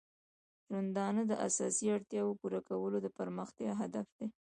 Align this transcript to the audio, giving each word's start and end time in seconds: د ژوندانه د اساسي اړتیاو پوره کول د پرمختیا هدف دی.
د 0.65 0.65
ژوندانه 0.67 1.21
د 1.27 1.33
اساسي 1.47 1.85
اړتیاو 1.95 2.37
پوره 2.41 2.61
کول 2.69 2.93
د 3.01 3.07
پرمختیا 3.17 3.71
هدف 3.81 4.07
دی. 4.17 4.27